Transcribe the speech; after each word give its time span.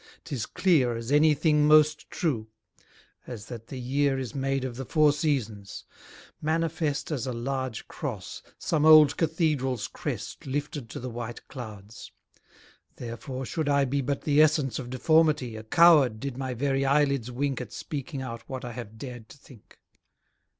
'Tis 0.23 0.47
clear 0.47 0.95
As 0.95 1.11
any 1.11 1.35
thing 1.35 1.67
most 1.67 2.09
true; 2.09 2.47
as 3.27 3.45
that 3.49 3.67
the 3.67 3.79
year 3.79 4.17
Is 4.17 4.33
made 4.33 4.63
of 4.65 4.75
the 4.75 4.83
four 4.83 5.13
seasons 5.13 5.85
manifest 6.41 7.11
As 7.11 7.27
a 7.27 7.31
large 7.33 7.87
cross, 7.87 8.41
some 8.57 8.83
old 8.83 9.15
cathedral's 9.15 9.87
crest, 9.87 10.47
Lifted 10.47 10.89
to 10.89 10.99
the 10.99 11.11
white 11.11 11.47
clouds. 11.47 12.11
Therefore 12.95 13.45
should 13.45 13.69
I 13.69 13.85
Be 13.85 14.01
but 14.01 14.21
the 14.23 14.41
essence 14.41 14.79
of 14.79 14.89
deformity, 14.89 15.55
A 15.55 15.61
coward, 15.63 16.19
did 16.19 16.35
my 16.35 16.55
very 16.55 16.83
eye 16.83 17.03
lids 17.03 17.29
wink 17.29 17.61
At 17.61 17.71
speaking 17.71 18.23
out 18.23 18.41
what 18.49 18.65
I 18.65 18.71
have 18.71 18.97
dared 18.97 19.29
to 19.29 19.37
think. 19.37 19.77